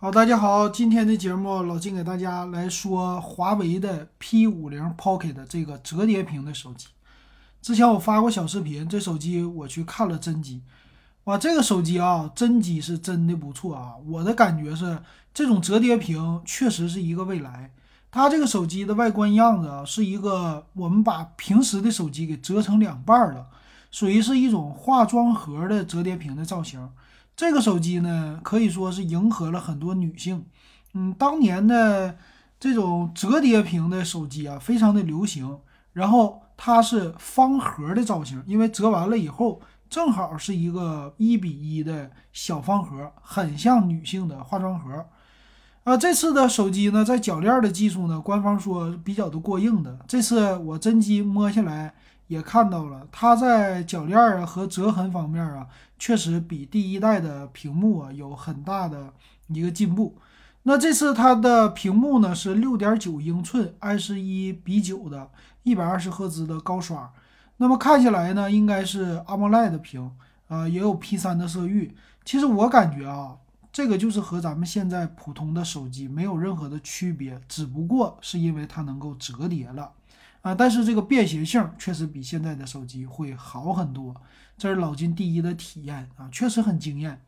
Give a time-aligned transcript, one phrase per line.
[0.00, 6.86] 好，大家好，今天的节目老金给大家来说华为的 P 五零 Pocket 这个折叠屏的手机。
[7.60, 10.62] 之前我发过小视频，这手机我去看了真机，
[11.24, 13.94] 哇，这个手机啊，真机是真的不错啊。
[14.06, 15.00] 我的感觉是，
[15.34, 17.72] 这种折叠屏确实是一个未来。
[18.12, 23.48] 它这个手机的外观样子啊，是一个我们把平时的手机给折成两半了，
[23.90, 26.88] 属于是一种化妆盒的折叠屏的造型。
[27.38, 30.44] 这个手机呢，可以说是迎合了很多女性。
[30.94, 32.18] 嗯，当年的
[32.58, 35.56] 这种折叠屏的手机啊，非常的流行。
[35.92, 45.06] 然后它是方盒的造型，因为折完了以后，正好是一个一比一的小方盒，很像女性的化妆盒。
[45.84, 49.96] 啊，这次的手机呢，在铰链的技术呢，官方说比较的过硬的。
[50.08, 51.94] 这次我真机摸下来。
[52.28, 55.66] 也看到了，它在铰链啊和折痕方面啊，
[55.98, 59.12] 确实比第一代的屏幕啊有很大的
[59.48, 60.16] 一个进步。
[60.62, 65.30] 那这次它的屏幕呢是六点九英寸，I 十一比九的，
[65.62, 67.10] 一百二十赫兹的高刷。
[67.56, 70.12] 那么看起来呢，应该是 AMOLED 屏
[70.48, 71.96] 啊，也有 P 三的色域。
[72.24, 73.36] 其实我感觉啊，
[73.72, 79.92] 这个就是和咱们现在普通的手机没有任何的区别，只不过是因为它能够折叠了。
[80.40, 84.14] 啊，但是这个便携性确实比现在的手机会好很多，
[84.56, 87.20] 这是老金第一的体验啊，确实很惊艳。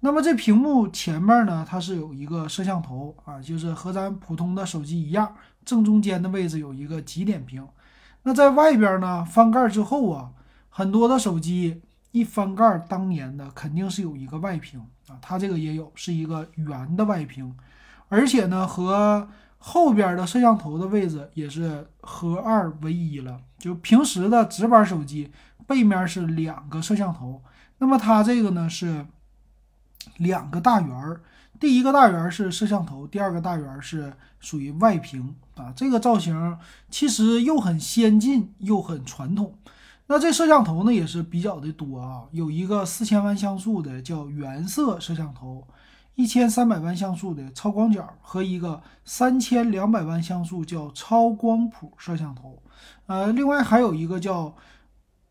[0.00, 5.34] 那么这屏幕前面呢，它是有一个摄像头啊，就是和咱普通的手机一样，
[5.66, 7.66] 正中间的位置有一个极点屏。
[8.22, 10.30] 那在外边呢，翻盖之后啊，
[10.70, 11.82] 很多的手机
[12.12, 17.54] 一翻盖，当年的肯定是有一个外屏啊，它这个也有，是一个圆的外屏，
[18.08, 19.28] 而且呢和。
[19.62, 25.30] 后边的摄像头的位置也是合二为一了，就平时的直板手机
[25.66, 27.42] 背面是两个摄像头，
[27.76, 29.04] 那么它这个呢是
[30.16, 31.20] 两个大圆儿，
[31.60, 35.70] 第一个大圆是摄像头，第二个大圆是属于外屏啊。
[35.76, 36.56] 这个造型
[36.90, 39.54] 其实又很先进又很传统。
[40.06, 45.66] 那这摄像头呢也是比较的多啊，有一个四千万像素的叫原色摄像头。
[46.16, 52.62] 一千三百万像素的超广角和一个三千两百万像素叫超光谱摄像头，
[53.06, 54.54] 呃，另外还有一个叫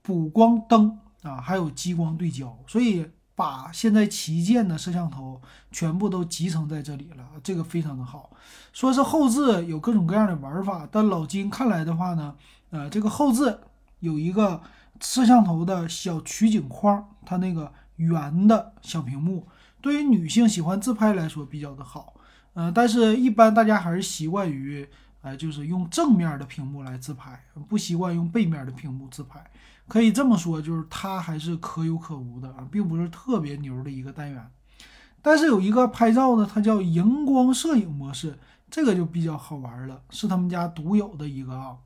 [0.00, 8.30] 补光灯啊，还有激光对焦，所以把现在旗舰的摄像头全部都集成在这里了，这个非常的好。
[8.72, 12.34] 说是后置有各种各样的玩法，但老金看来的话呢，
[12.70, 13.58] 呃，这个后置
[14.00, 14.62] 有一个
[15.00, 19.46] 摄像头的小取景框，它那个圆的小屏幕。
[19.80, 22.14] 对于女性喜欢自拍来说比较的好，
[22.54, 24.86] 嗯，但是一般大家还是习惯于，
[25.22, 29.44] 呃，就是用正面的屏幕来自拍，不习惯用背面的屏幕自拍。
[29.86, 34.50] 可以这么说，就是它还是可有可无的啊，并不是特别牛的一个单元。
[35.22, 38.38] 但是有一个拍照呢，它叫荧光摄影模式，
[38.70, 41.76] 这个就比较好玩了，是他们家独有的一个啊。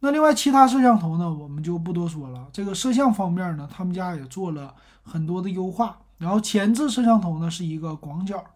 [0.00, 2.46] 那另外其他摄像头呢，我们就不多说了。
[2.52, 5.98] 这个摄像方面呢，他们家也做了很多的优化。
[6.18, 8.50] 然后前置摄像头呢是一个广角的，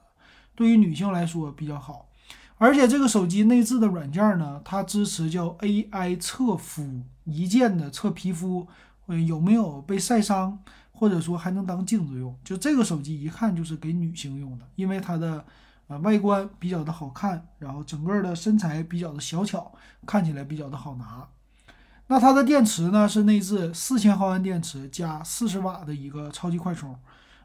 [0.55, 2.07] 对于女性来说比较好。
[2.59, 8.67] 而且这个手机内置的软件呢，它支持叫 AI 测肤，一键的测皮肤，
[9.07, 10.59] 嗯有没有被晒伤，
[10.93, 12.37] 或者说还能当镜子用。
[12.45, 15.45] 就这个手机一看就是给女性用的，因为它的
[15.99, 19.73] 外观比较的好看，然后整个的身材比较的小巧，
[20.07, 21.27] 看起来比较的好拿。
[22.09, 26.97] 那它的电池呢是内置四千毫安电池加四十瓦的一个超级快充。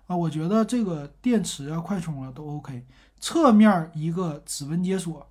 [0.07, 2.86] 啊，我觉得这个电池啊、快充啊都 OK。
[3.19, 5.28] 侧面一个指纹解锁。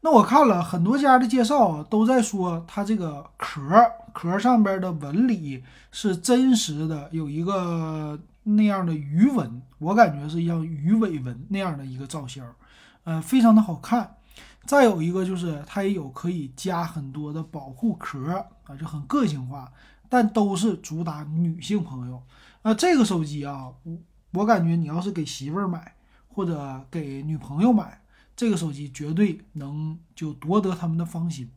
[0.00, 3.64] 那我看了很多家的介绍啊，都在说它这个壳
[4.12, 12.44] 壳上边的纹理是真实的，有一个那样的鱼纹，我感觉是像鱼尾纹那样的一个造型，
[13.02, 14.16] 呃，非常的好看。
[14.64, 18.32] 再有一个就是它也有可以加很多的保护壳
[18.64, 19.70] 啊，就很个性化，
[20.08, 22.22] 但都是主打女性朋友。
[22.62, 23.98] 那这个手机啊，我
[24.32, 25.94] 我感觉你要是给媳妇儿买
[26.28, 28.00] 或者给女朋友买，
[28.34, 31.50] 这个手机绝对能就夺得他们的芳心。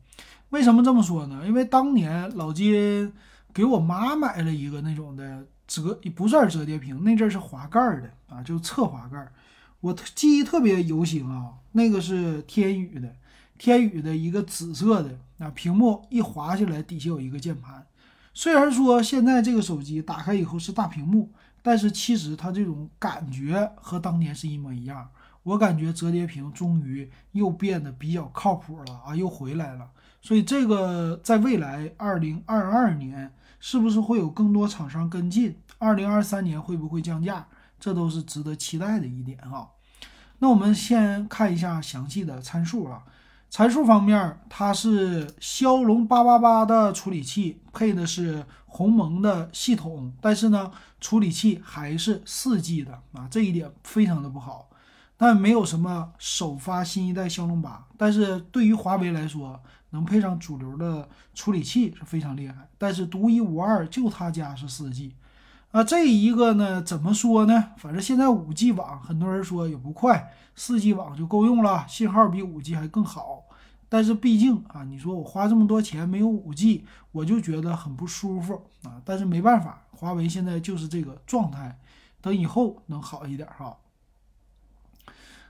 [0.50, 1.44] 为什么这么说呢？
[1.46, 3.12] 因为当年老金
[3.54, 9.28] 给我妈买了一个那种的折，不算折叠屏，那阵是滑盖的啊，就是侧滑盖。
[9.80, 13.14] 我记忆特别犹新啊，那个是天宇的，
[13.56, 17.86] 天宇的一个紫色的，啊屏幕一滑下来，底下有一个键盘。
[18.34, 21.30] 虽然说现在这个手机打开以后是大屏幕，
[21.62, 25.08] 但是其实它这种感觉和当年是一模一样。
[25.44, 29.88] 我感觉折叠屏终于又变得比较靠谱了啊，又回来了。
[30.20, 35.56] 所以这个在未来二零二二年是不是会有更多厂商跟进？
[35.78, 37.46] 二零二三年会不会降价？
[37.80, 39.68] 这都是值得期待的一点啊。
[40.38, 43.04] 那我们先看一下详细的参数啊。
[43.50, 50.70] 参数方面，它是骁龙八八八的处理器，配的是鸿蒙的系统，但是呢，
[51.00, 54.68] 处理器还是四 G 的啊，这一点非常的不好。
[55.18, 59.60] 但没有什么首发新一代骁龙八，但是对于华为来说，
[59.90, 62.68] 能配上主流的处理器是非常厉害。
[62.78, 65.16] 但是独一无二，就他家是四 G。
[65.72, 67.72] 啊，这一个呢，怎么说呢？
[67.76, 73.42] 反正现在五 G 网，很多人说也不快，四 G 网就够用了，信号比五 G 还更好。
[73.88, 79.02] 但是毕竟啊，你说我花这么多钱没有五 G，我就觉得很不舒服啊。
[79.04, 81.76] 但是没办法，华为现在就是这个状态，
[82.20, 83.76] 等以后能好一点哈。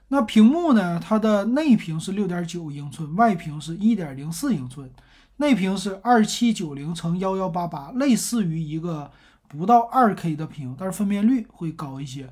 [0.08, 1.00] 那屏幕呢？
[1.00, 4.90] 它的内屏是六点九英寸，外屏是一点零四英寸，
[5.37, 9.10] 内屏是二七九零乘幺幺八八，类似于一个。
[9.50, 12.31] 不到二 K 的屏，但是分辨率会高一些。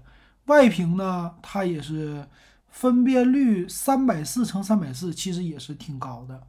[0.49, 2.29] 外屏呢，它也是
[2.69, 6.43] 分辨率三百四乘三百四，其实也是挺高的。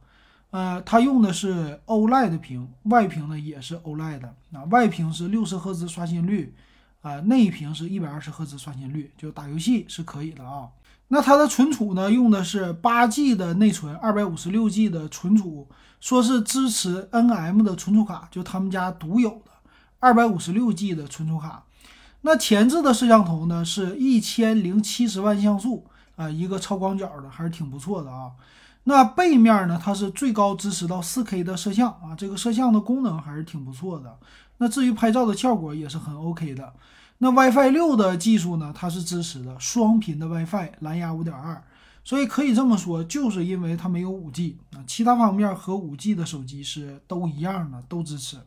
[0.50, 4.64] 呃，它用的是 OLED 屏，外屏呢也是 OLED 啊。
[4.70, 6.54] 外屏是六十赫兹刷新率，
[7.00, 10.68] 啊，内屏是一百二十赫兹刷新率，就打游戏是可以的啊。
[11.08, 15.66] 那它的存储呢，用的是八 G 的内存，二百五十六 G 的存储，
[16.00, 19.50] 说是支持 NM 的存储卡，就他们家独有的。
[20.00, 21.64] 二百五十六 G 的存储卡，
[22.20, 28.32] 那前置的摄像头呢是一千零七十万像素啊，一个超广角的还是挺不错的啊。
[28.84, 34.18] 那背面呢，它是最高支持到四 K 的摄像啊，这个摄像的功能还是挺不错的。
[34.58, 36.72] 那至于拍照的效果也是很 OK 的。
[37.18, 41.62] 那 WiFi 六的技术呢，它是支持的双频的 WiFi，蓝牙五点二。
[42.04, 48.38] 所以可以这么说，就是因为它没有五 G 啊，其他方面和五 G 的手机是都一样的，都支持。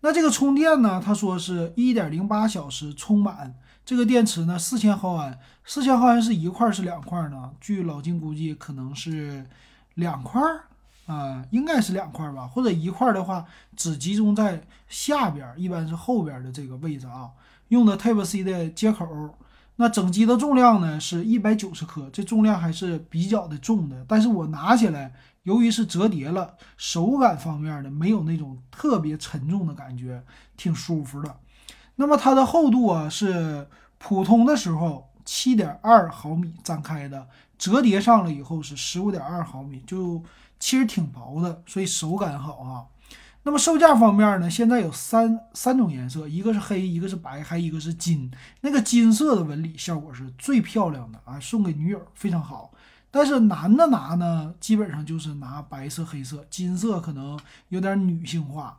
[0.00, 1.00] 那这个充电呢？
[1.02, 3.54] 他说是一点零八小时充满。
[3.84, 7.50] 这个电池呢，四千毫安，四千毫安是一块是两块呢？
[7.60, 9.46] 据老金估计，可能是
[9.94, 10.42] 两块
[11.06, 13.44] 啊，应该是两块吧，或者一块的话，
[13.76, 17.30] 只集中在下边，一般是后边的这个位置啊。
[17.72, 19.06] 用的 Type C 的接口。
[19.76, 24.04] 那整机的重量呢是一百九十克，这重量还是比较的重的。
[24.06, 25.12] 但是我拿起来。
[25.44, 30.22] 由于是折叠了，手感方面呢没有那种特别沉重的感觉，
[30.56, 31.36] 挺舒服的。
[31.96, 33.66] 那么它的厚度啊是
[33.98, 37.26] 普通的时候七点二毫米展开的，
[37.58, 40.22] 折叠上了以后是十五点二毫米，就
[40.60, 42.86] 其实挺薄的，所以手感好啊。
[43.44, 48.30] 那么售价方面呢，现在有三三种颜色，一个是黑，一个是白，还一个是金。
[48.60, 52.70] 那个金色的纹理效果是最漂亮的啊，送给女友非常好。
[53.10, 58.78] 但是男的拿呢，基本上就是拿白色、黑色、金色，可能有点女性化。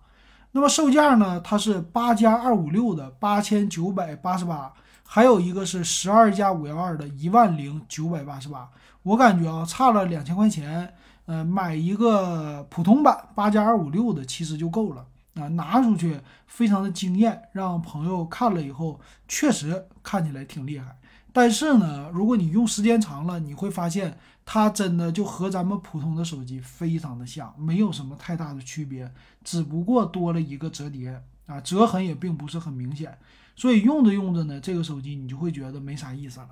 [0.54, 4.72] 那么售价呢，它是八加二五六的八千九百八十八，
[5.06, 8.70] 还有一个是十二加五幺二的一万零九百八十八。
[9.04, 10.94] 我感觉啊，差了两千块钱，
[11.26, 15.06] 呃，买一个普通版八加二五六的其实就够了
[15.36, 20.98] 啊，拿出去非常的惊艳，让朋友看了以后确实看起来挺厉害。
[21.32, 29.12] 但是呢，如果你用时间长了，你会发现它真的就和咱们普通的手机非常的像，没有什么太大的区别，
[29.44, 33.18] 只不过多了一个折叠啊，折痕也并不是很明显。
[33.56, 36.50] 所以用着用着呢，这个手机你就会觉得没啥意思了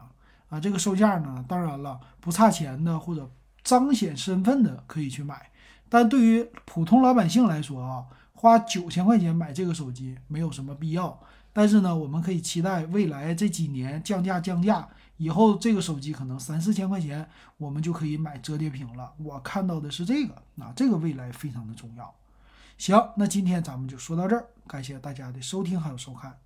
[0.50, 0.59] 啊。
[0.59, 3.30] 这个售价呢，当然了，不差钱的或者
[3.63, 5.51] 彰显身份的可以去买，
[5.87, 11.19] 但对于普通老百姓来说啊，花九千块钱买这个手机没有什么必要。
[11.53, 14.87] 但是呢，我们可以期待未来这几年降价降价，
[15.18, 19.11] 以后这个手机可能三四千块钱，我们就可以买折叠屏了。
[19.18, 22.15] 我看到的是这个，那这个未来非常的重要。
[22.77, 26.37] 行，那今天咱们就说到这儿，感谢大家的收听还有收看。